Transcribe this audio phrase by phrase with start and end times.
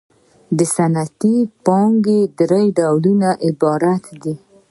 [0.57, 4.35] د صنعتي پانګې درې ډولونه عبارت دي